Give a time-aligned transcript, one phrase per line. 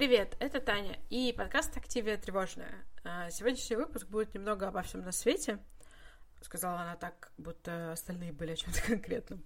[0.00, 2.86] Привет, это Таня и подкаст «Активия тревожная».
[3.30, 5.58] Сегодняшний выпуск будет немного обо всем на свете.
[6.40, 9.44] Сказала она так, будто остальные были о чем-то конкретном.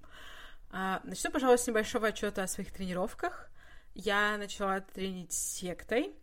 [0.71, 3.51] А, начну, пожалуй, с небольшого отчета о своих тренировках.
[3.95, 6.15] Я начала тренить сектой.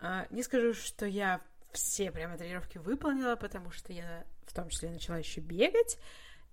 [0.00, 1.40] А, не скажу, что я
[1.72, 5.96] все прямо тренировки выполнила, потому что я в том числе начала еще бегать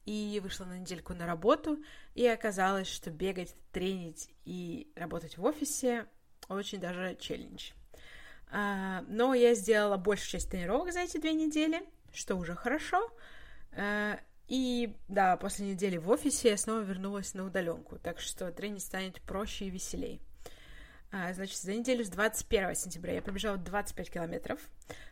[0.05, 1.83] и вышла на недельку на работу,
[2.15, 6.07] и оказалось, что бегать, тренить и работать в офисе
[6.47, 7.71] очень даже челлендж.
[8.51, 11.81] А, но я сделала большую часть тренировок за эти две недели,
[12.13, 13.11] что уже хорошо.
[13.71, 18.81] А, и да, после недели в офисе я снова вернулась на удаленку, так что тренинг
[18.81, 20.21] станет проще и веселей.
[21.11, 24.59] А, значит, за неделю с 21 сентября я пробежала 25 километров,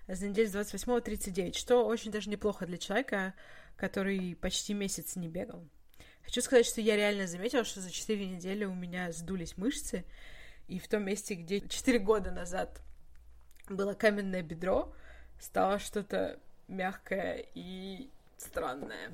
[0.07, 3.33] за неделю с 28 39, что очень даже неплохо для человека,
[3.75, 5.67] который почти месяц не бегал.
[6.23, 10.03] Хочу сказать, что я реально заметила, что за 4 недели у меня сдулись мышцы,
[10.67, 12.81] и в том месте, где 4 года назад
[13.69, 14.93] было каменное бедро,
[15.39, 19.13] стало что-то мягкое и странное.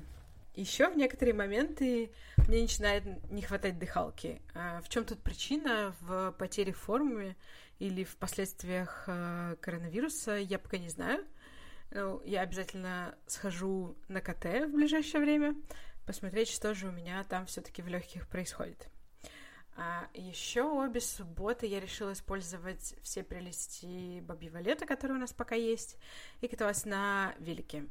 [0.54, 2.12] Еще в некоторые моменты
[2.48, 4.40] мне начинает не хватать дыхалки.
[4.54, 5.94] А в чем тут причина?
[6.00, 7.36] В потере формы
[7.80, 11.24] или в последствиях э, коронавируса, я пока не знаю.
[11.90, 15.54] Ну, я обязательно схожу на КТ в ближайшее время,
[16.06, 18.88] посмотреть, что же у меня там все-таки в легких происходит.
[19.76, 25.56] А еще обе субботы я решила использовать все прелести бабьего лета, которые у нас пока
[25.56, 25.96] есть,
[26.40, 27.86] и каталась на велике.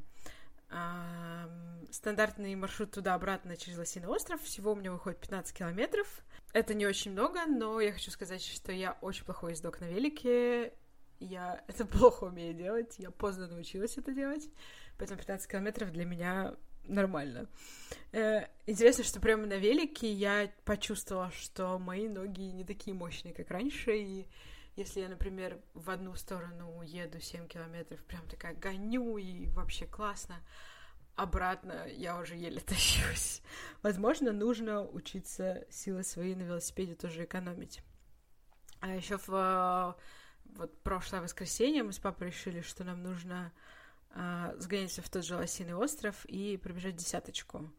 [0.70, 1.50] А,
[1.92, 4.42] стандартный маршрут туда-обратно через Лосиный остров.
[4.42, 6.08] Всего у меня выходит 15 километров.
[6.53, 10.73] Это не очень много, но я хочу сказать, что я очень плохой ездок на велике.
[11.20, 12.95] Я это плохо умею делать.
[12.97, 14.50] Я поздно научилась это делать.
[14.97, 17.48] Поэтому 15 километров для меня нормально.
[18.12, 23.50] Э, интересно, что прямо на велике я почувствовала, что мои ноги не такие мощные, как
[23.50, 24.28] раньше, и
[24.75, 30.35] если я, например, в одну сторону еду 7 километров, прям такая гоню, и вообще классно,
[31.16, 33.41] обратно я уже еле тащусь.
[33.81, 37.81] Возможно, нужно учиться силы свои на велосипеде тоже экономить.
[38.80, 39.96] А еще в
[40.56, 43.52] вот прошлое воскресенье мы с папой решили, что нам нужно
[44.13, 47.72] э, сгоняться в тот же Лосиный остров и пробежать десяточку.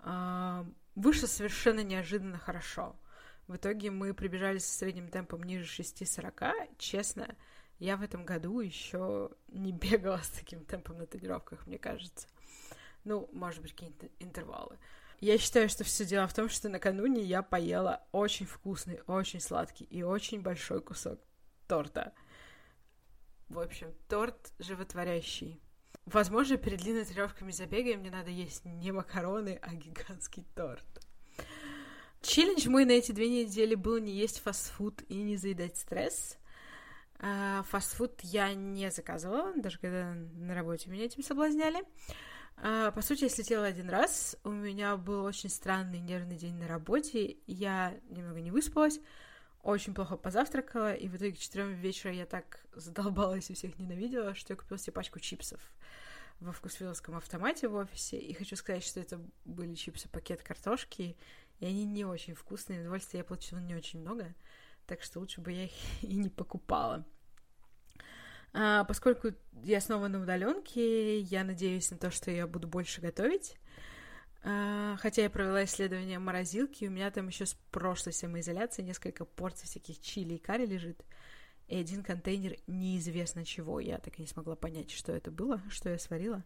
[0.00, 2.96] Э, вышло совершенно неожиданно хорошо.
[3.46, 6.76] В итоге мы прибежали со средним темпом ниже 6.40.
[6.78, 7.34] Честно,
[7.78, 12.28] я в этом году еще не бегала с таким темпом на тренировках, мне кажется.
[13.04, 14.78] Ну, может быть, какие-то интервалы.
[15.20, 19.84] Я считаю, что все дело в том, что накануне я поела очень вкусный, очень сладкий
[19.84, 21.18] и очень большой кусок
[21.66, 22.12] торта.
[23.48, 25.60] В общем, торт животворящий.
[26.12, 30.86] Возможно, перед длинными тренировками забега мне надо есть не макароны, а гигантский торт.
[32.22, 36.38] Челлендж мой на эти две недели был не есть фастфуд и не заедать стресс.
[37.18, 41.84] А, фастфуд я не заказывала, даже когда на работе меня этим соблазняли.
[42.56, 44.38] А, по сути, я слетела один раз.
[44.44, 47.36] У меня был очень странный нервный день на работе.
[47.46, 48.98] Я немного не выспалась,
[49.62, 54.34] очень плохо позавтракала, и в итоге к четырем вечера я так задолбалась и всех ненавидела,
[54.34, 55.60] что я купила себе пачку чипсов
[56.40, 58.18] во вкусвилловском автомате в офисе.
[58.18, 61.16] И хочу сказать, что это были чипсы пакет картошки,
[61.58, 64.34] и они не очень вкусные, удовольствия я получила не очень много,
[64.86, 67.04] так что лучше бы я их и не покупала.
[68.54, 69.32] А, поскольку
[69.64, 73.56] я снова на удаленке, я надеюсь на то, что я буду больше готовить.
[74.42, 79.66] А, хотя я провела исследование морозилки, у меня там еще с прошлой самоизоляции несколько порций
[79.66, 81.04] всяких чили и карри лежит,
[81.66, 83.80] и один контейнер неизвестно чего.
[83.80, 86.44] Я так и не смогла понять, что это было, что я сварила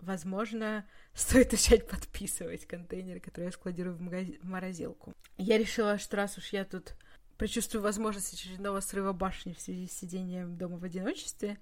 [0.00, 4.26] возможно, стоит начать подписывать контейнеры, которые я складирую в, магаз...
[4.40, 5.14] в морозилку.
[5.36, 6.94] Я решила, что раз уж я тут
[7.36, 11.58] предчувствую возможность очередного срыва башни в связи с сидением дома в одиночестве,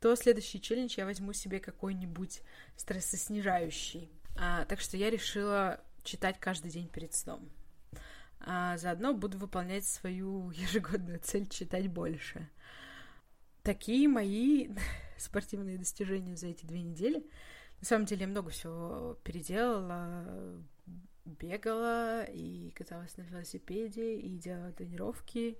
[0.00, 2.40] то следующий челлендж я возьму себе какой-нибудь
[2.76, 4.10] стрессоснижающий.
[4.36, 7.48] А, так что я решила читать каждый день перед сном.
[8.40, 12.48] А заодно буду выполнять свою ежегодную цель читать больше.
[13.62, 14.70] Такие мои
[15.18, 17.24] спортивные достижения за эти две недели.
[17.80, 20.62] На самом деле я много всего переделала,
[21.24, 25.58] бегала и каталась на велосипеде, и делала тренировки,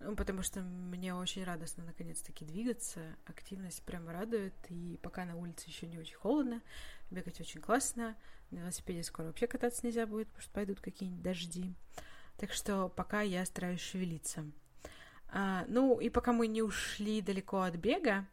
[0.00, 5.66] ну, потому что мне очень радостно наконец-таки двигаться, активность прямо радует, и пока на улице
[5.66, 6.62] еще не очень холодно,
[7.10, 8.16] бегать очень классно,
[8.50, 11.74] на велосипеде скоро вообще кататься нельзя будет, потому что пойдут какие-нибудь дожди.
[12.36, 14.44] Так что пока я стараюсь шевелиться.
[15.30, 18.26] А, ну, и пока мы не ушли далеко от бега,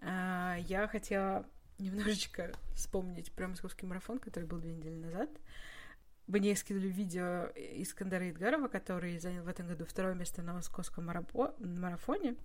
[0.00, 1.46] а, я хотела
[1.78, 5.30] немножечко вспомнить про московский марафон, который был две недели назад.
[6.26, 12.36] Мне скинули видео Искандера Идгарова, который занял в этом году второе место на московском марафоне.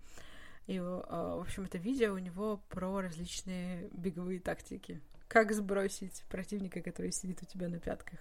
[0.65, 4.99] И, в общем, это видео у него про различные беговые тактики.
[5.29, 8.19] Как сбросить противника, который сидит у тебя на пятках.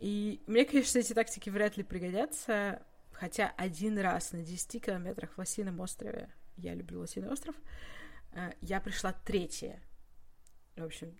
[0.00, 2.82] И мне, конечно, эти тактики вряд ли пригодятся,
[3.12, 7.56] хотя один раз на 10 километрах в Лосином острове, я люблю Лосиный остров,
[8.32, 9.82] э, я пришла третья.
[10.76, 11.18] В общем,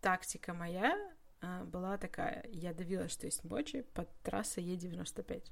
[0.00, 1.17] тактика моя э,
[1.64, 2.44] была такая.
[2.52, 5.42] Я давила, что есть мочи под трассой Е95.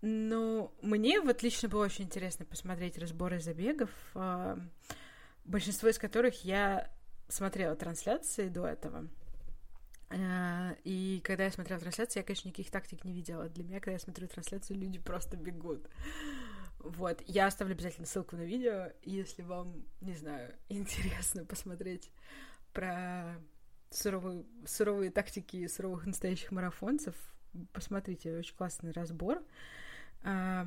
[0.00, 4.56] Ну, мне вот лично было очень интересно посмотреть разборы забегов, э,
[5.44, 6.88] большинство из которых я
[7.28, 9.08] смотрела трансляции до этого.
[10.10, 13.48] Э, и когда я смотрела трансляцию, я, конечно, никаких тактик не видела.
[13.48, 15.84] Для меня, когда я смотрю трансляцию, люди просто бегут.
[16.78, 22.12] Вот, я оставлю обязательно ссылку на видео, если вам, не знаю, интересно посмотреть
[22.72, 23.36] про
[23.90, 27.14] суровые, суровые тактики суровых настоящих марафонцев,
[27.72, 29.42] посмотрите, очень классный разбор.
[30.22, 30.66] Э,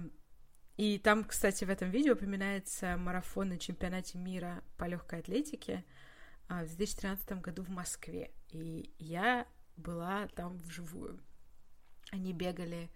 [0.78, 5.84] и там, кстати, в этом видео упоминается марафон на чемпионате мира по легкой атлетике—
[6.52, 8.30] а, в 2013 году в Москве.
[8.50, 9.48] И я
[9.78, 11.18] была там вживую.
[12.12, 12.92] Они бегали,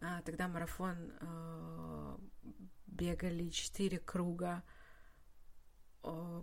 [0.00, 2.18] а, тогда марафон а,
[2.88, 4.64] бегали 4 круга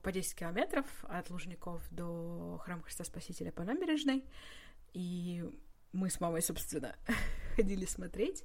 [0.04, 4.24] по 10 километров от Лужников до Храма Христа Спасителя по набережной.
[4.94, 5.44] И
[5.92, 6.96] мы с мамой, собственно,
[7.56, 8.44] ходили смотреть.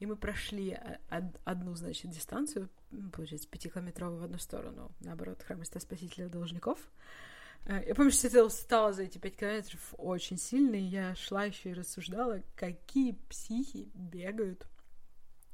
[0.00, 0.78] И мы прошли
[1.44, 2.70] одну, значит, дистанцию,
[3.12, 6.78] получается, пятикилометровую в одну сторону, наоборот, Храм Христа Спасителя до Лужников.
[7.64, 11.44] Э, я помню, что я устала за эти пять километров очень сильно, и я шла
[11.44, 14.66] еще и рассуждала, какие психи бегают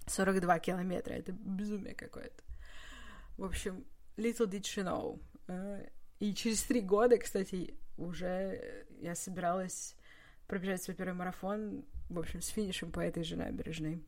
[0.07, 1.15] 42 километра.
[1.15, 2.43] Это безумие какое-то.
[3.39, 3.85] В общем,
[4.17, 5.21] little did she know.
[5.49, 5.87] Э,
[6.21, 9.97] и через три года, кстати, уже я собиралась
[10.47, 14.03] пробежать свой первый марафон, в общем, с финишем по этой же набережной.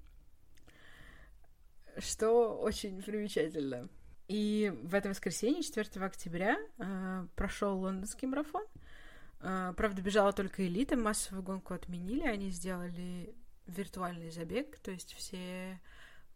[1.99, 3.89] Что очень примечательно.
[4.29, 8.65] И в это воскресенье, 4 октября, э, прошел лондонский марафон.
[9.41, 13.35] Э, правда, бежала только элита, массовую гонку отменили, они сделали
[13.67, 15.81] виртуальный забег, то есть все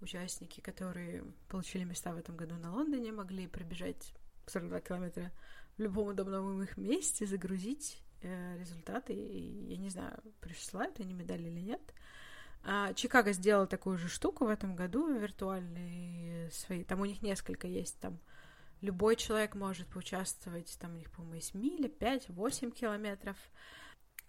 [0.01, 4.13] участники, которые получили места в этом году на Лондоне, могли пробежать
[4.47, 5.31] 42 километра
[5.77, 11.43] в любом удобном их месте, загрузить э, результаты, и я не знаю, присылают они медали
[11.43, 11.81] или нет.
[12.63, 16.85] А, Чикаго сделал такую же штуку в этом году, виртуальные свои.
[16.85, 18.19] Там у них несколько есть, там
[18.81, 23.37] любой человек может поучаствовать, там у них, по-моему, есть миля, 5-8 километров.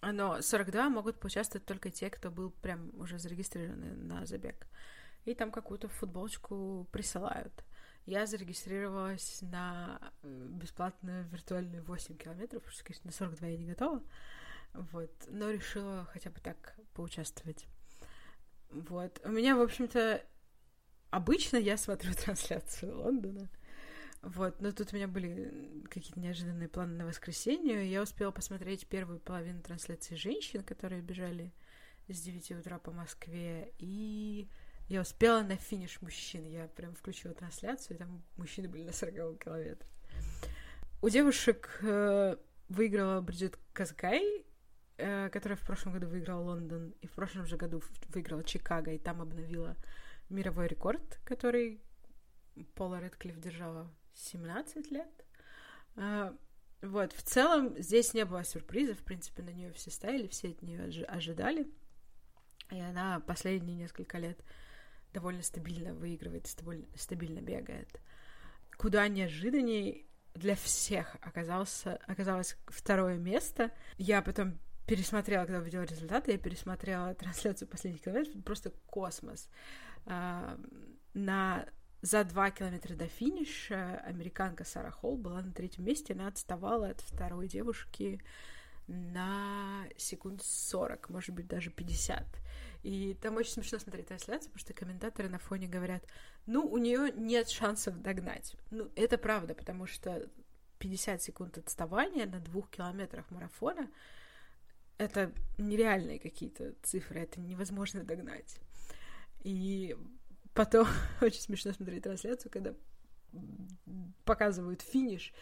[0.01, 4.67] Но 42 могут поучаствовать только те, кто был прям уже зарегистрированы на забег.
[5.25, 7.63] И там какую-то футболочку присылают.
[8.06, 14.03] Я зарегистрировалась на бесплатную виртуальную 8 километров, потому что, конечно, на 42 я не готова.
[14.73, 17.68] Вот, но решила хотя бы так поучаствовать.
[18.71, 19.21] Вот.
[19.23, 20.23] У меня, в общем-то,
[21.09, 23.50] обычно я смотрю трансляцию Лондона.
[24.21, 27.89] Вот, но тут у меня были какие-то неожиданные планы на воскресенье.
[27.89, 31.51] Я успела посмотреть первую половину трансляции женщин, которые бежали
[32.07, 34.47] с 9 утра по Москве, и
[34.91, 36.45] я успела на финиш мужчин.
[36.45, 39.88] Я прям включила трансляцию, и там мужчины были на 40 километре.
[41.01, 42.35] У девушек э,
[42.69, 44.45] выиграла Бриджит Казгай,
[45.03, 49.00] Э, которая в прошлом году выиграла Лондон, и в прошлом же году выиграла Чикаго, и
[49.00, 49.75] там обновила
[50.29, 51.81] мировой рекорд, который
[52.75, 55.10] Пола Редклифф держала 17 лет.
[55.95, 56.31] Э,
[56.83, 60.62] вот, в целом здесь не было сюрпризов, в принципе, на нее все ставили, все от
[60.62, 61.67] нее ожидали.
[62.69, 64.39] И она последние несколько лет
[65.13, 66.48] довольно стабильно выигрывает,
[66.96, 68.01] стабильно бегает.
[68.77, 73.72] Куда неожиданнее для всех оказался, оказалось второе место.
[73.98, 79.50] Я потом пересмотрела, когда увидела результаты, я пересмотрела трансляцию последних километров, просто космос.
[80.06, 80.58] А,
[81.13, 81.65] на
[82.01, 87.01] за два километра до финиша американка Сара Холл была на третьем месте, она отставала от
[87.01, 88.20] второй девушки
[88.88, 92.25] на секунд 40, может быть, даже 50.
[92.83, 96.03] И там очень смешно смотреть трансляцию, потому что комментаторы на фоне говорят,
[96.47, 98.55] ну, у нее нет шансов догнать.
[98.71, 100.27] Ну, это правда, потому что
[100.79, 103.89] 50 секунд отставания на двух километрах марафона—
[104.97, 108.57] это нереальные какие-то цифры, это невозможно догнать.
[109.43, 109.95] И
[110.53, 110.88] потом
[111.21, 112.73] очень смешно смотреть трансляцию, когда
[114.25, 115.33] показывают финиш,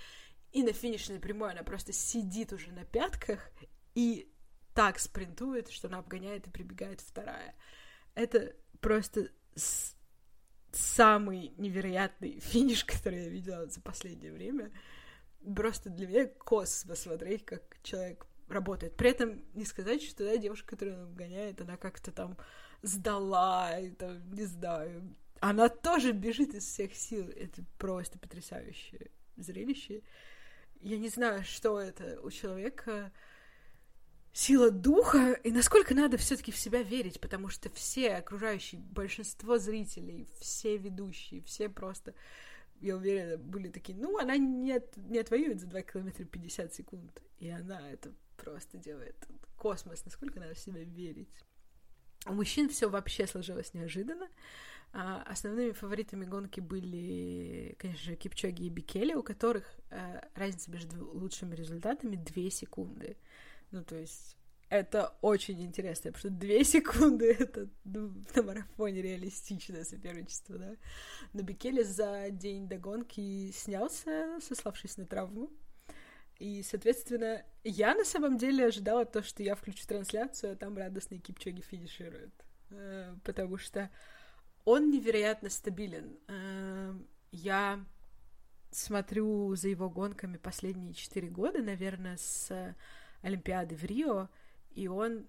[0.51, 3.49] и на финишной прямой она просто сидит уже на пятках
[3.95, 4.31] и
[4.73, 7.55] так спринтует, что она обгоняет и прибегает вторая.
[8.15, 9.29] Это просто
[10.71, 14.71] самый невероятный финиш, который я видела за последнее время.
[15.55, 18.97] Просто для меня космос смотреть, как человек работает.
[18.97, 22.37] При этом не сказать, что да, девушка, которая гоняет, она как-то там
[22.81, 25.15] сдала, и, там, не знаю.
[25.39, 27.29] Она тоже бежит из всех сил.
[27.29, 30.01] Это просто потрясающее зрелище.
[30.81, 33.11] Я не знаю, что это у человека
[34.33, 40.27] сила духа и насколько надо все-таки в себя верить, потому что все окружающие, большинство зрителей,
[40.39, 42.13] все ведущие, все просто,
[42.79, 47.21] я уверена, были такие, ну, она не, не отвоюет за 2 километра 50 секунд.
[47.39, 49.15] И она это просто делает.
[49.57, 51.33] Космос, насколько надо в себя верить.
[52.25, 54.27] У мужчин все вообще сложилось неожиданно.
[54.91, 61.05] А, основными фаворитами гонки были, конечно же, Кипчоги и Бикели, у которых а, разница между
[61.13, 63.17] лучшими результатами 2 секунды.
[63.71, 64.35] Ну, то есть
[64.69, 70.75] это очень интересно, потому что две секунды— это ну, на марафоне реалистичное соперничество, да.
[71.33, 75.49] Но Бикели за день до гонки снялся, сославшись на травму.
[76.37, 81.19] И, соответственно, я на самом деле ожидала то, что я включу трансляцию, а там радостный
[81.19, 82.33] Кипчоги финиширует.
[82.69, 83.89] Э, потому что
[84.63, 86.17] он невероятно стабилен.
[86.27, 86.93] Э,
[87.31, 87.83] я
[88.71, 92.75] смотрю за его гонками последние четыре года, наверное, с
[93.21, 94.29] Олимпиады в Рио,
[94.71, 95.27] и он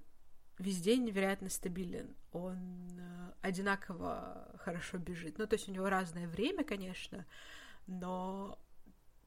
[0.58, 2.14] везде невероятно стабилен.
[2.32, 5.38] Он э, одинаково хорошо бежит.
[5.38, 7.26] Ну, то есть у него разное время, конечно,
[7.86, 8.58] но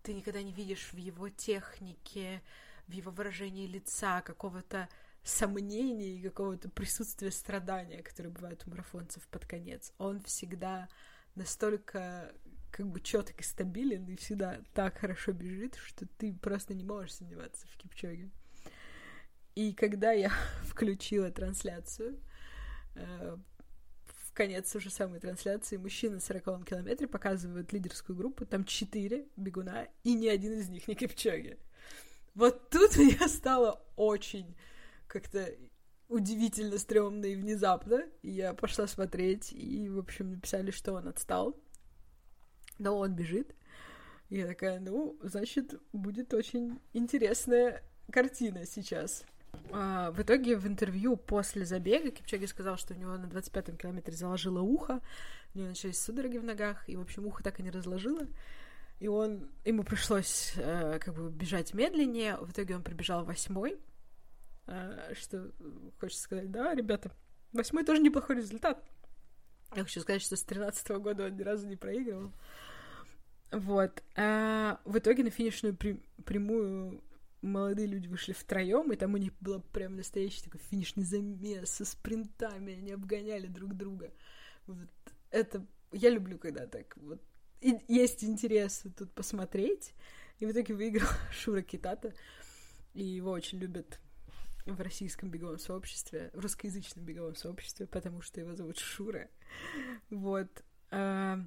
[0.04, 2.42] ты никогда не видишь в его технике,
[2.88, 4.90] в его выражении лица какого-то
[5.24, 9.94] сомнения и какого-то присутствия страдания, которое бывает у марафонцев под конец.
[9.98, 10.90] Он всегда
[11.36, 12.34] настолько
[12.72, 17.16] как бы четко и стабилен и всегда так хорошо бежит, что ты просто не можешь
[17.16, 18.32] сомневаться в Кипчоге.
[19.56, 20.32] И когда я
[20.64, 22.20] включила трансляцию,
[22.96, 23.38] э,
[24.06, 29.88] в конец уже самой трансляции мужчины на 40 километре показывают лидерскую группу, там четыре бегуна,
[30.04, 31.58] и ни один из них не Кипчоги.
[32.34, 34.56] Вот тут мне стало очень
[35.08, 35.54] как-то
[36.10, 38.04] удивительно стрёмно и внезапно.
[38.22, 41.56] Я пошла смотреть, и, в общем, написали, что он отстал.
[42.80, 43.56] Но он бежит.
[44.30, 49.24] Я такая, ну, значит, будет очень интересная картина сейчас.
[49.72, 54.16] А, в итоге в интервью после забега Кипчоги сказал, что у него на 25-м километре
[54.16, 55.02] заложило ухо,
[55.54, 58.28] у него начались судороги в ногах, и, в общем, ухо так и не разложило.
[59.00, 62.38] И он, ему пришлось э, как бы бежать медленнее.
[62.38, 63.80] В итоге он пробежал восьмой.
[64.68, 65.52] Э, что
[66.00, 67.12] хочется сказать, да, ребята,
[67.52, 68.84] восьмой тоже неплохой результат.
[69.76, 72.32] Я хочу сказать, что с 13 -го года он ни разу не проигрывал.
[73.52, 74.04] Вот.
[74.16, 75.76] А в итоге на финишную
[76.24, 77.02] прямую
[77.44, 81.86] молодые люди вышли втроем, и там у них был прям настоящий такой финишный замес со
[81.86, 84.12] спринтами, они обгоняли друг друга.
[84.66, 84.90] Вот
[85.30, 87.22] это я люблю, когда так вот
[87.64, 89.94] и есть интерес тут посмотреть.
[90.40, 92.14] И в итоге выиграл Шура Китата.
[92.94, 94.00] И его очень любят
[94.66, 99.30] в российском беговом сообществе, в русскоязычном беговом сообществе, потому что его зовут Шура.
[100.10, 100.64] Вот.
[100.92, 101.40] А,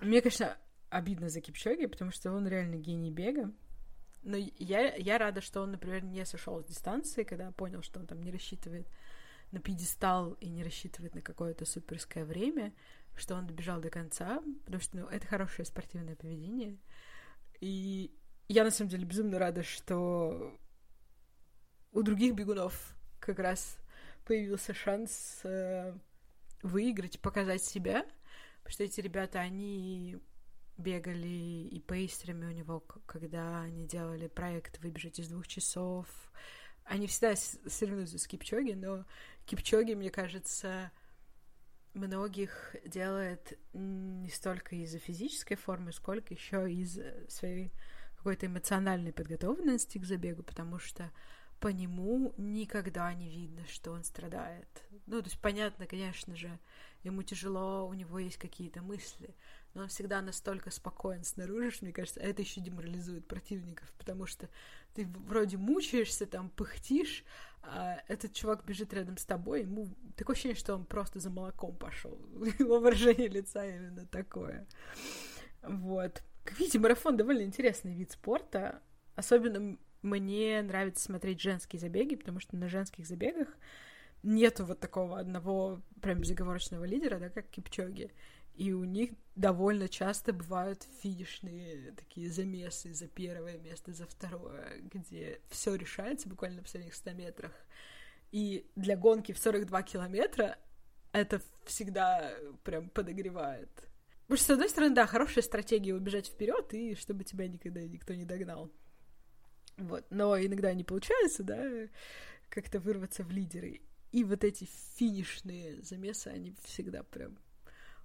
[0.00, 0.56] мне, конечно,
[0.90, 3.52] обидно за Кипчоги, потому что он реально гений бега.
[4.24, 8.06] Но я, я рада, что он, например, не сошел с дистанции, когда понял, что он
[8.06, 8.88] там не рассчитывает
[9.52, 12.74] на пьедестал и не рассчитывает на какое-то суперское время,
[13.14, 16.78] что он добежал до конца, потому что ну, это хорошее спортивное поведение.
[17.60, 18.16] И
[18.48, 20.58] я на самом деле безумно рада, что
[21.92, 23.78] у других бегунов как раз
[24.24, 25.94] появился шанс э,
[26.62, 28.06] выиграть, показать себя,
[28.62, 30.18] потому что эти ребята, они
[30.76, 36.06] бегали и пейстерами у него, когда они делали проект «Выбежать из двух часов».
[36.84, 39.04] Они всегда соревнуются с Кипчоги, но
[39.46, 40.90] Кипчоги, мне кажется,
[41.94, 47.72] многих делает не столько из-за физической формы, сколько еще из своей
[48.16, 51.10] какой-то эмоциональной подготовленности к забегу, потому что
[51.60, 54.68] по нему никогда не видно, что он страдает.
[55.06, 56.58] Ну, то есть понятно, конечно же,
[57.02, 59.34] ему тяжело, у него есть какие-то мысли,
[59.74, 64.48] но он всегда настолько спокоен снаружи, что, мне кажется, это еще деморализует противников, потому что
[64.94, 67.24] ты вроде мучаешься, там, пыхтишь,
[67.62, 71.74] а этот чувак бежит рядом с тобой, ему такое ощущение, что он просто за молоком
[71.76, 72.18] пошел.
[72.58, 74.66] Его выражение лица именно такое.
[75.62, 76.22] Вот.
[76.44, 78.82] Как видите, марафон довольно интересный вид спорта.
[79.16, 83.48] Особенно мне нравится смотреть женские забеги, потому что на женских забегах
[84.22, 88.10] нету вот такого одного прям безоговорочного лидера, да, как Кипчоги.
[88.54, 95.40] И у них довольно часто бывают финишные такие замесы за первое место, за второе, где
[95.50, 97.52] все решается буквально на последних 100 метрах.
[98.30, 100.58] И для гонки в 42 километра
[101.12, 102.32] это всегда
[102.62, 103.70] прям подогревает.
[104.22, 108.14] Потому что, с одной стороны, да, хорошая стратегия убежать вперед, и чтобы тебя никогда никто
[108.14, 108.72] не догнал.
[109.76, 110.06] Вот.
[110.10, 111.88] Но иногда не получается, да,
[112.48, 113.82] как-то вырваться в лидеры.
[114.12, 117.36] И вот эти финишные замесы, они всегда прям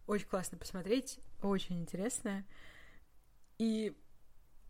[0.09, 2.43] очень классно посмотреть, очень интересно.
[3.59, 3.95] И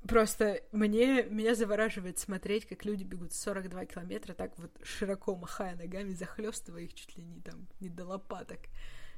[0.05, 6.11] просто мне, меня завораживает смотреть, как люди бегут 42 километра, так вот широко махая ногами,
[6.11, 8.59] захлестывая их чуть ли не там, не до лопаток.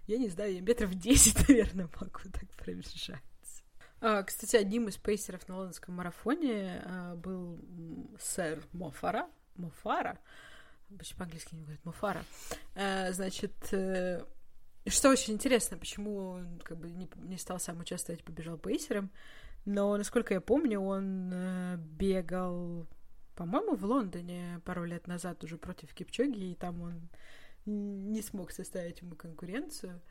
[0.05, 3.21] Я не знаю, я метров 10, наверное, могу так пробежать.
[3.99, 7.59] А, кстати, одним из пейсеров на лондонском марафоне а, был
[8.19, 9.27] сэр Мофара.
[9.55, 10.19] Мофара?
[10.97, 11.83] Почему по-английски не говорит?
[11.83, 12.23] Мофара.
[12.75, 14.23] А, значит, э,
[14.89, 19.11] что очень интересно, почему он как бы не, не стал сам участвовать, побежал пейсером.
[19.65, 22.87] Но, насколько я помню, он э, бегал,
[23.35, 27.09] по-моему, в Лондоне пару лет назад уже против Кипчоги, и там он
[27.65, 30.01] не смог составить ему конкуренцию.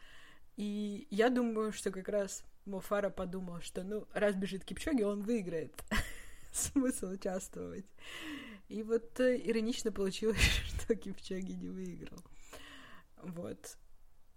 [0.57, 5.73] И я думаю, что как раз Мофара подумал, что, ну, раз бежит Кипчоги, он выиграет.
[6.53, 7.87] Смысл участвовать.
[8.69, 12.21] И вот э, иронично получилось, что Кипчоги не выиграл.
[13.23, 13.77] Вот.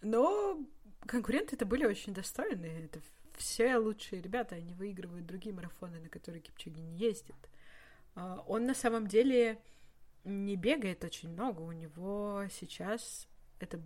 [0.04, 0.60] Но
[1.08, 2.86] конкуренты это были очень достойные.
[2.86, 3.00] Это
[3.38, 7.36] все лучшие ребята, они выигрывают другие марафоны, на которые Кипчоги не ездит.
[8.16, 9.60] А, он на самом деле
[10.24, 11.62] не бегает очень много.
[11.62, 13.28] У него сейчас
[13.60, 13.82] это...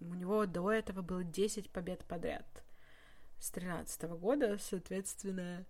[0.00, 2.46] У него до этого было 10 побед подряд
[3.40, 5.66] с тринадцатого года, соответственно,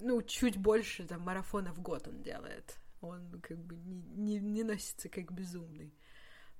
[0.00, 2.76] ну, чуть больше там марафона в год он делает.
[3.00, 5.92] Он как бы не, не, не носится как безумный.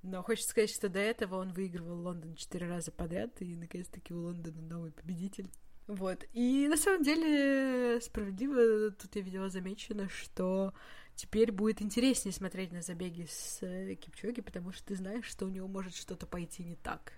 [0.03, 4.21] Но хочется сказать, что до этого он выигрывал Лондон четыре раза подряд, и наконец-таки у
[4.21, 5.49] Лондона новый победитель.
[5.87, 6.25] Вот.
[6.33, 10.73] И на самом деле, справедливо, тут я видела замечено, что
[11.15, 15.49] теперь будет интереснее смотреть на забеги с э, Кипчоги, потому что ты знаешь, что у
[15.49, 17.13] него может что-то пойти не так.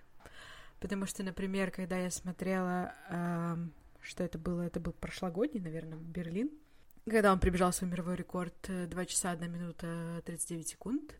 [0.80, 3.56] Потому что, например, когда я смотрела, э,
[4.00, 6.50] что это было, это был прошлогодний, наверное, Берлин,
[7.08, 11.14] когда он прибежал свой мировой рекорд 2 э, часа 1 минута 39 секунд.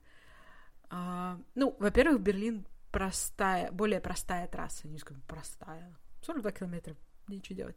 [0.90, 6.96] Э, ну, во-первых, Берлин простая, более простая трасса, не скажу простая, 42 километра,
[7.28, 7.76] ничего делать.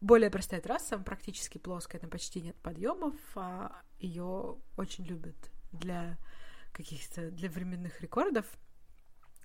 [0.00, 5.36] Более простая трасса, практически плоская, там почти нет подъемов, а ее очень любят
[5.72, 6.18] для
[6.72, 8.46] каких-то, для временных рекордов.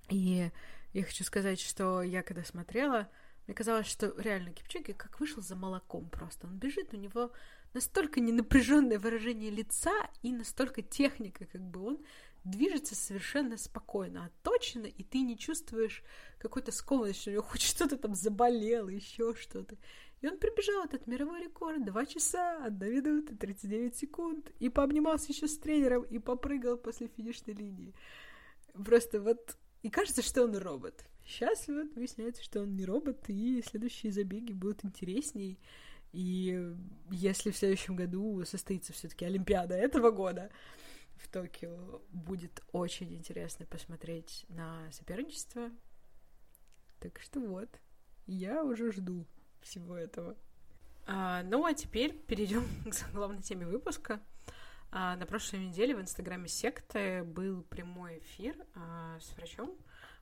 [0.09, 0.51] И
[0.93, 3.09] я хочу сказать, что я когда смотрела,
[3.47, 6.47] мне казалось, что реально Кипчоги как вышел за молоком просто.
[6.47, 7.31] Он бежит, у него
[7.73, 12.05] настолько ненапряженное выражение лица и настолько техника, как бы он
[12.43, 16.03] движется совершенно спокойно, отточенно, и ты не чувствуешь
[16.37, 19.77] какой-то скованности, что у него хоть что-то там заболело, еще что-то.
[20.21, 25.47] И он прибежал этот мировой рекорд, 2 часа, 1 минута, 39 секунд, и пообнимался еще
[25.47, 27.93] с тренером, и попрыгал после финишной линии.
[28.73, 31.05] Просто вот и кажется, что он робот.
[31.25, 35.59] Сейчас вот выясняется, что он не робот, и следующие забеги будут интересней.
[36.13, 36.73] И
[37.11, 40.51] если в следующем году состоится все-таки Олимпиада этого года
[41.33, 45.71] Токио, будет очень интересно посмотреть на соперничество.
[46.99, 47.69] Так что вот,
[48.27, 49.25] я уже жду
[49.59, 50.37] всего этого.
[51.07, 54.21] А, ну а теперь перейдем к главной теме выпуска.
[54.91, 59.75] А, на прошлой неделе в инстаграме секты был прямой эфир а, с врачом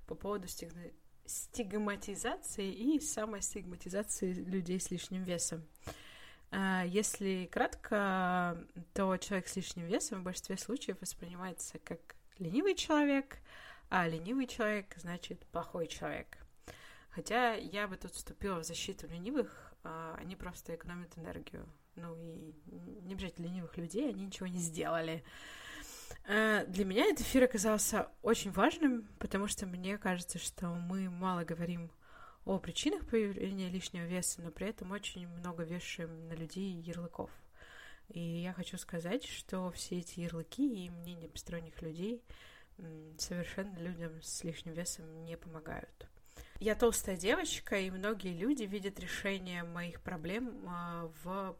[0.08, 0.82] по поводу стигна...
[1.26, 5.62] стигматизации и самостигматизации людей с лишним весом.
[6.52, 8.58] А, если кратко,
[8.94, 12.00] то человек с лишним весом в большинстве случаев воспринимается как
[12.38, 13.38] ленивый человек,
[13.90, 16.38] а ленивый человек значит плохой человек.
[17.10, 22.54] Хотя я бы тут вступила в защиту ленивых, а, они просто экономят энергию ну и
[23.04, 25.24] не обижайте ленивых людей, они ничего не сделали.
[26.28, 31.44] Э, для меня этот эфир оказался очень важным, потому что мне кажется, что мы мало
[31.44, 31.92] говорим
[32.46, 37.32] о причинах появления лишнего веса, но при этом очень много вешаем на людей ярлыков.
[38.10, 42.22] И я хочу сказать, что все эти ярлыки и мнения посторонних людей
[43.18, 46.08] совершенно людям с лишним весом не помогают.
[46.60, 51.58] Я толстая девочка, и многие люди видят решение моих проблем а, в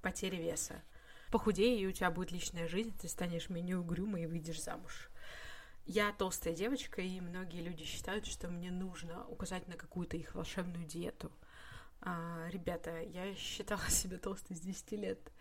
[0.00, 0.82] потери веса.
[1.30, 5.10] Похудей, и у тебя будет личная жизнь, ты станешь менее угрюмой и выйдешь замуж.
[5.90, 10.84] Я толстая девочка, и многие люди считают, что мне нужно указать на какую-то их волшебную
[10.86, 11.32] диету.
[12.02, 15.32] А, ребята, я считала себя толстой с 10 лет,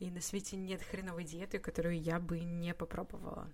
[0.00, 3.48] и на свете нет хреновой диеты, которую я бы не попробовала.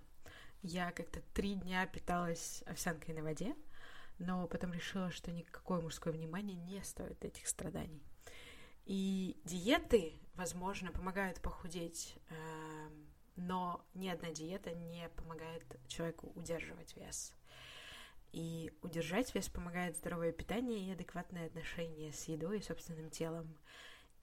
[0.63, 3.55] Я как-то три дня питалась овсянкой на воде,
[4.19, 8.03] но потом решила, что никакое мужское внимание не стоит этих страданий.
[8.87, 13.07] И диеты, возможно, помогают похудеть, эм,
[13.39, 17.33] но ни одна диета не помогает человеку удерживать вес.
[18.33, 23.57] И удержать вес помогает здоровое питание и адекватное отношение с едой и собственным телом.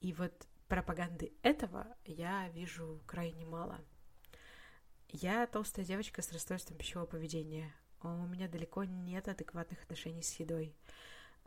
[0.02, 0.34] И вот
[0.68, 3.80] пропаганды этого я вижу крайне мало.
[5.10, 7.74] Я толстая девочка с расстройством пищевого поведения.
[8.04, 10.76] У меня далеко нет адекватных отношений с едой.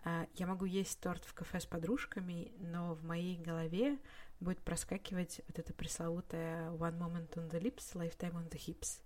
[0.05, 3.99] А, я могу есть торт в кафе с подружками, но в моей голове
[4.41, 9.03] будет проскакивать вот это пресловутое one moment on the lips, lifetime on the hips.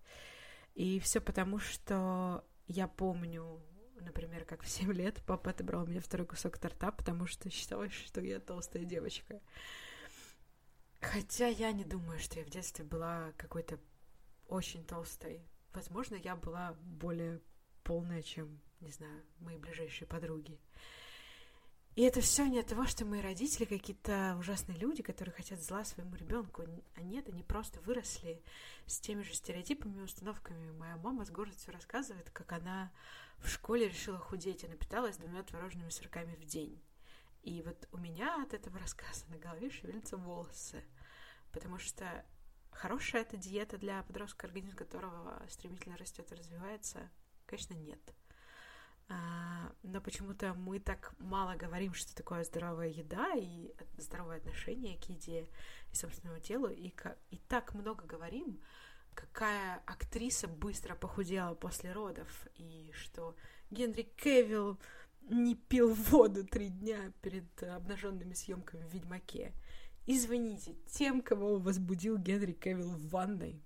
[0.74, 3.60] И все потому, что я помню,
[4.00, 8.20] например, как в 7 лет папа отобрал мне второй кусок торта, потому что считалось, что
[8.20, 9.40] я толстая девочка.
[11.00, 13.78] Хотя я не думаю, что я в детстве была какой-то
[14.46, 15.42] очень толстой.
[15.72, 17.40] Возможно, я была более
[17.82, 20.60] полная, чем, не знаю, мои ближайшие подруги.
[21.94, 25.84] И это все не от того, что мои родители какие-то ужасные люди, которые хотят зла
[25.84, 26.64] своему ребенку.
[26.94, 28.42] А нет, они просто выросли
[28.86, 30.70] с теми же стереотипами и установками.
[30.72, 32.90] Моя мама с гордостью рассказывает, как она
[33.40, 34.64] в школе решила худеть.
[34.64, 36.82] Она питалась двумя творожными сырками в день.
[37.42, 40.82] И вот у меня от этого рассказа на голове шевелятся волосы.
[41.50, 42.24] Потому что
[42.70, 47.10] хорошая это диета для подростка, организм которого стремительно растет и развивается,
[47.44, 48.00] конечно, нет.
[49.12, 55.04] А, но почему-то мы так мало говорим, что такое здоровая еда и здоровое отношение к
[55.04, 55.48] еде
[55.92, 56.92] и собственному телу, и,
[57.30, 58.58] и так много говорим,
[59.14, 63.36] какая актриса быстро похудела после родов, и что
[63.70, 64.78] Генри Кевилл
[65.28, 69.52] не пил воду три дня перед обнаженными съемками в Ведьмаке.
[70.06, 73.62] Извините тем, кого возбудил Генри Кевилл в ванной.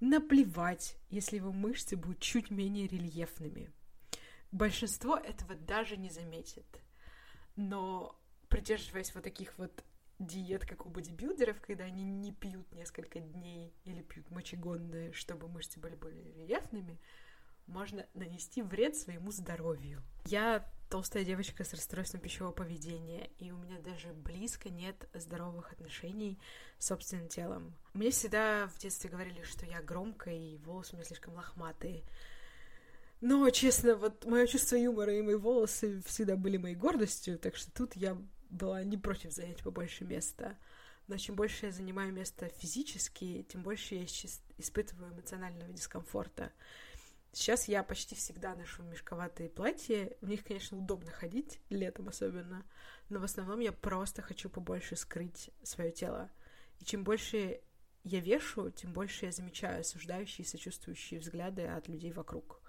[0.00, 3.70] Наплевать, если его мышцы будут чуть менее рельефными
[4.52, 6.66] большинство этого даже не заметит.
[7.56, 9.84] Но придерживаясь вот таких вот
[10.18, 15.80] диет, как у бодибилдеров, когда они не пьют несколько дней или пьют мочегонные, чтобы мышцы
[15.80, 16.98] были более рельефными,
[17.66, 20.02] можно нанести вред своему здоровью.
[20.26, 26.38] Я толстая девочка с расстройством пищевого поведения, и у меня даже близко нет здоровых отношений
[26.78, 27.74] с собственным телом.
[27.94, 32.02] Мне всегда в детстве говорили, что я громкая, и волосы у меня слишком лохматые.
[33.20, 37.70] Но, честно, вот мое чувство юмора и мои волосы всегда были моей гордостью, так что
[37.70, 38.16] тут я
[38.48, 40.56] была не против занять побольше места.
[41.06, 46.52] Но чем больше я занимаю место физически, тем больше я испытываю эмоционального дискомфорта.
[47.32, 50.12] Сейчас я почти всегда ношу мешковатые платья.
[50.20, 52.64] В них, конечно, удобно ходить, летом особенно.
[53.08, 56.30] Но в основном я просто хочу побольше скрыть свое тело.
[56.80, 57.60] И чем больше
[58.02, 62.59] я вешу, тем больше я замечаю осуждающие и сочувствующие взгляды от людей вокруг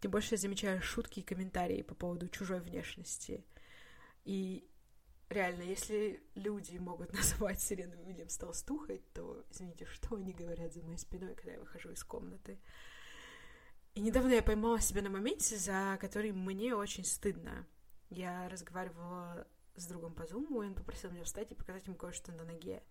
[0.00, 3.44] тем больше я замечаю шутки и комментарии по поводу чужой внешности.
[4.24, 4.68] И
[5.28, 10.98] реально, если люди могут называть Сирену Уильямс толстухой, то, извините, что они говорят за моей
[10.98, 12.58] спиной, когда я выхожу из комнаты?
[13.94, 17.66] И недавно я поймала себя на моменте, за который мне очень стыдно.
[18.10, 22.30] Я разговаривала с другом по зуму, и он попросил меня встать и показать ему кое-что
[22.32, 22.82] на ноге.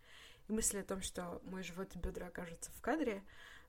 [0.48, 3.24] И мысль о том, что мой живот и бедра окажутся в кадре,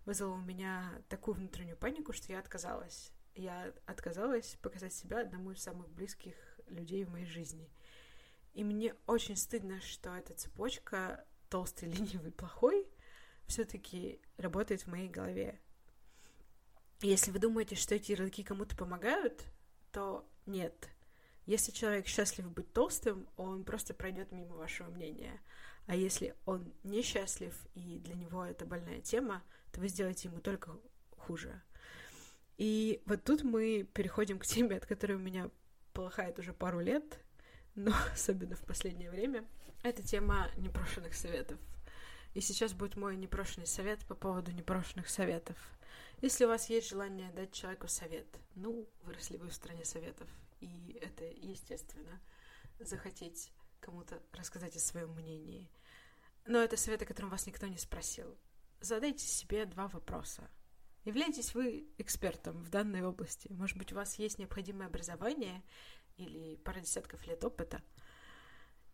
[0.05, 5.63] вызвала у меня такую внутреннюю панику, что я отказалась я отказалась показать себя одному из
[5.63, 6.35] самых близких
[6.67, 7.71] людей в моей жизни.
[8.55, 12.87] И мне очень стыдно, что эта цепочка толстый, ленивый, плохой
[13.47, 15.59] все-таки работает в моей голове.
[17.01, 19.45] Если вы думаете, что эти ярлыки кому-то помогают,
[19.93, 20.89] то нет.
[21.47, 25.41] Если человек счастлив быть толстым, он просто пройдет мимо вашего мнения.
[25.87, 30.77] А если он несчастлив и для него это больная тема, то вы сделаете ему только
[31.17, 31.63] хуже.
[32.59, 35.51] И вот тут мы переходим к теме, от которой у меня
[35.93, 37.21] полыхает уже пару лет,
[37.75, 39.47] но особенно в последнее время.
[39.83, 41.59] Это тема непрошенных советов.
[42.35, 45.57] И сейчас будет мой непрошенный совет по поводу непрошенных советов.
[46.21, 50.29] Если у вас есть желание дать человеку совет, ну, выросли вы в стране советов,
[50.61, 52.21] и это естественно,
[52.81, 55.71] захотеть кому-то рассказать о своем мнении.
[56.45, 58.37] Но это совет, о котором вас никто не спросил.
[58.81, 60.51] Задайте себе два вопроса.
[61.09, 63.51] Являетесь вы экспертом в данной области?
[63.51, 65.63] Может быть, у вас есть необходимое образование
[66.19, 67.83] или пара десятков лет опыта?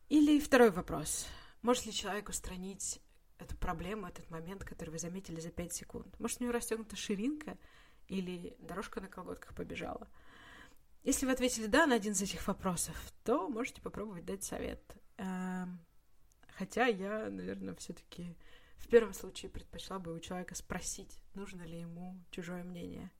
[0.09, 1.27] Или второй вопрос.
[1.63, 3.01] Может ли человек устранить
[3.39, 6.21] эту проблему, этот момент, который вы заметили за 5 секунд?
[6.21, 7.59] Может, у него расстегнута ширинка
[8.07, 10.09] или дорожка на колготках побежала?
[11.03, 14.97] Если вы ответили «да» на один из этих вопросов, то можете попробовать дать совет.
[15.17, 15.85] Эм,
[16.47, 18.37] хотя я, наверное, все-таки
[18.85, 23.11] в первом случае предпочла бы у человека спросить, нужно ли ему чужое мнение.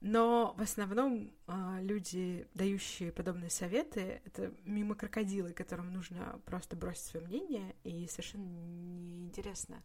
[0.00, 7.06] Но в основном э, люди, дающие подобные советы, это мимо крокодилы, которым нужно просто бросить
[7.06, 9.82] свое мнение, и совершенно неинтересно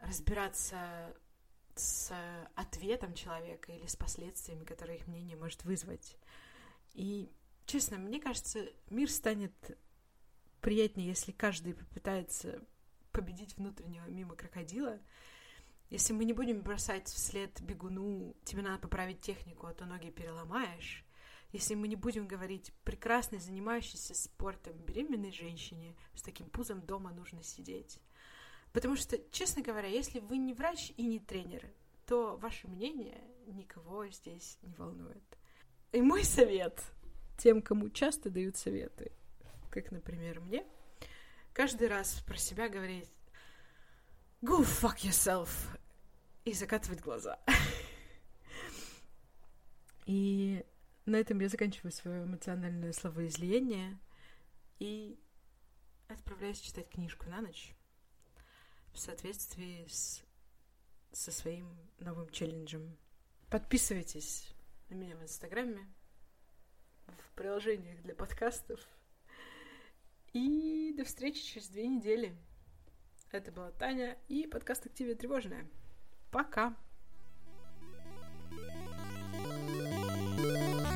[0.00, 1.14] разбираться
[1.76, 2.12] с
[2.56, 6.16] ответом человека или с последствиями, которые их мнение может вызвать.
[6.94, 7.30] И,
[7.66, 9.52] честно, мне кажется, мир станет
[10.60, 12.60] приятнее, если каждый попытается
[13.12, 14.98] победить внутреннего мимо крокодила.
[15.90, 21.04] Если мы не будем бросать вслед бегуну, тебе надо поправить технику, а то ноги переломаешь.
[21.52, 27.42] Если мы не будем говорить прекрасной, занимающейся спортом беременной женщине, с таким пузом дома нужно
[27.42, 27.98] сидеть.
[28.72, 31.66] Потому что, честно говоря, если вы не врач и не тренер,
[32.06, 35.22] то ваше мнение никого здесь не волнует.
[35.92, 36.82] И мой совет
[37.38, 39.12] тем, кому часто дают советы,
[39.70, 40.66] как, например, мне,
[41.58, 43.10] каждый раз про себя говорить
[44.42, 45.50] «Go fuck yourself!»
[46.44, 47.40] и закатывать глаза.
[50.06, 50.64] И
[51.04, 53.98] на этом я заканчиваю свое эмоциональное словоизлияние
[54.78, 55.18] и
[56.06, 57.74] отправляюсь читать книжку на ночь
[58.92, 60.22] в соответствии с,
[61.10, 62.96] со своим новым челленджем.
[63.50, 64.54] Подписывайтесь
[64.90, 65.92] на меня в Инстаграме,
[67.08, 68.78] в приложениях для подкастов.
[70.32, 72.36] И до встречи через две недели.
[73.30, 75.66] Это была Таня и подкаст «Активия тревожная».
[76.30, 76.76] Пока!
[80.38, 80.87] thank you